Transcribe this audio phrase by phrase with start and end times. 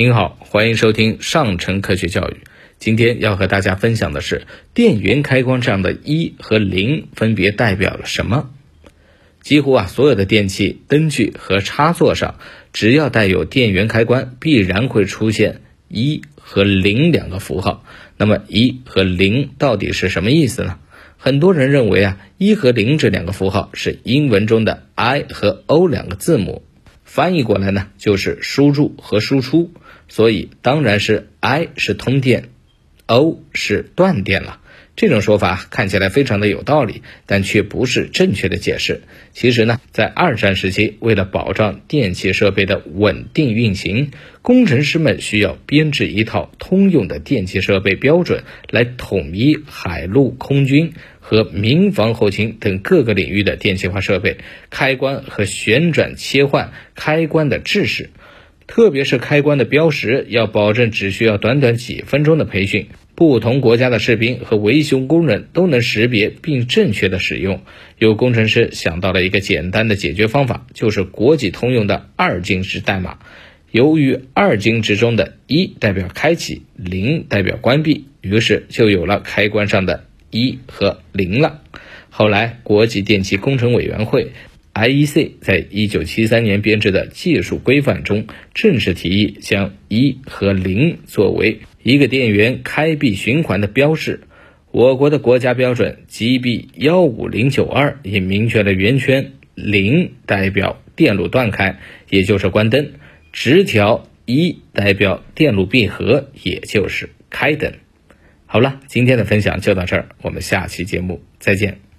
[0.00, 2.38] 您好，欢迎收听上城科学教育。
[2.78, 8.48] 今天要和大家分享的是电源开关上的一和零分别代表了什么。
[9.42, 12.36] 几乎啊，所有的电器、灯具和插座上，
[12.72, 17.84] 只要带有电源开关，必然会出现一和零两个符号。
[18.16, 20.78] 那么一和零到底是什么意思呢？
[21.18, 26.62] 很多人认为啊，一和零这两个符号是英文中的 I 和 O 两个字母，
[27.12, 29.72] 翻译过来呢就是输入和输出，
[30.06, 32.50] 所以当然是 I 是通电
[33.06, 34.60] ，O 是断电了。
[34.96, 39.02] 这种说法看起来非常的有道理，但却不是正确的解释。
[39.32, 44.10] 其实呢，在二战时期，为了保障电气设备的稳定运行，
[44.42, 54.36] 工程师们需要编制一套通用的电气设备标准，来统一海陆空军和民防后勤等各个领域的电气化设备
[54.68, 58.10] 开关和旋转切换开关的制式。
[58.66, 62.86] 特别是开关的标识，要保证只需要短短几分钟的培训。
[63.20, 67.60] 不同国家的士兵和维修工人都能识别并正确的使用。
[67.98, 73.18] 有工程师想到了一个简单的解决方法，就是国际通用的二进制代码。
[73.72, 81.60] 由于二进制中的一代表开启，零代表关闭，于是就有了开关上的一和零了。
[82.08, 84.32] 后来，国际电气工程委员会
[84.74, 91.60] （IEC） 在一九七三年编制的技术规范中，正式提议将一和零作为。
[91.82, 94.20] 一个电源开闭循环的标志，
[94.70, 102.92] 我国的国家标准 GB 幺五零九二也明确了圆圈零代表电路断开，也就是关灯；
[103.32, 107.72] 直条一代表电路闭合，也就是开灯。
[108.46, 111.89] 好了，今天的分享就到这儿，我们下期节目再见。